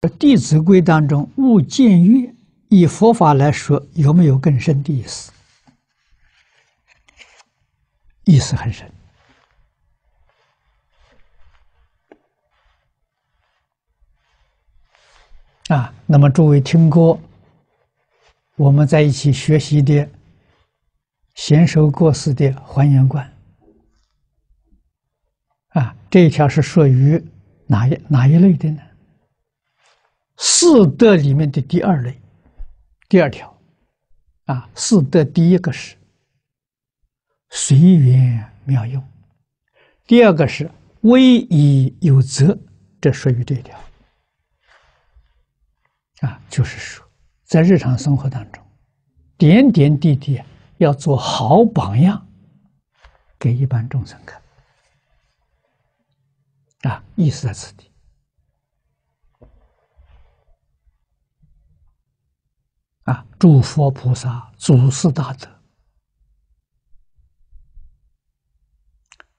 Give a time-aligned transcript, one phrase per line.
[0.16, 2.32] 《弟子规》当中“勿僭越”，
[2.70, 5.32] 以佛法来说，有没有更深的意思？
[8.24, 8.88] 意思很深
[15.68, 15.92] 啊！
[16.06, 17.20] 那么诸位听过
[18.54, 20.08] 我们在一起学习的
[21.34, 23.32] 贤首过世的还原观
[25.70, 27.20] 啊，这一条是属于
[27.66, 28.82] 哪一哪一类的呢？
[30.40, 32.16] 四德里面的第二类，
[33.08, 33.60] 第二条，
[34.44, 35.96] 啊，四德第一个是
[37.50, 39.04] 随缘妙用，
[40.06, 40.70] 第二个是
[41.00, 42.56] 威仪有责，
[43.00, 43.76] 这属于这一条，
[46.20, 47.04] 啊，就是说，
[47.42, 48.64] 在日常生活当中，
[49.36, 50.40] 点点滴滴
[50.76, 52.28] 要做好榜样，
[53.40, 54.40] 给一般众生看，
[56.82, 57.86] 啊，意思在此地。
[63.04, 63.26] 啊！
[63.38, 65.48] 诸佛菩萨、祖师大德，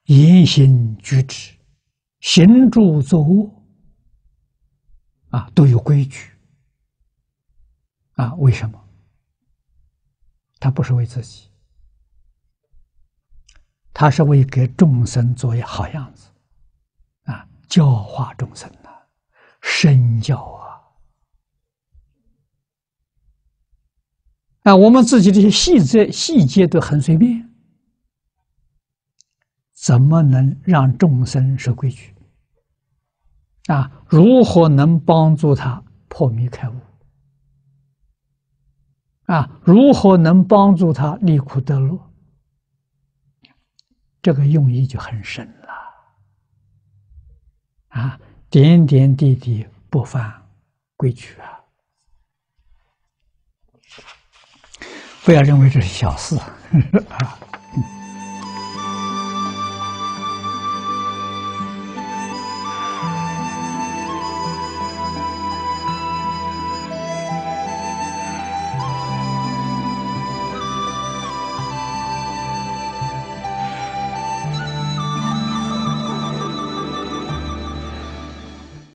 [0.06, 1.54] 言行举止、
[2.22, 3.64] 行住坐卧，
[5.30, 6.32] 啊，都有规矩。
[8.14, 8.82] 啊，为什么？
[10.60, 11.50] 他不是为自己，
[13.94, 16.30] 他是为给众生做一好样子，
[17.24, 18.90] 啊，教化众生呐，
[19.62, 20.59] 身教啊。
[24.64, 27.50] 啊，我们自己这些细节细节都很随便，
[29.74, 32.14] 怎么能让众生守规矩？
[33.68, 36.76] 啊，如何能帮助他破迷开悟？
[39.26, 41.98] 啊，如何能帮助他离苦得乐？
[44.22, 45.70] 这个用意就很深了。
[47.90, 50.50] 啊，点点滴滴不犯
[50.98, 51.59] 规矩啊。
[55.30, 56.36] 不要认为这是小事
[57.08, 57.38] 啊！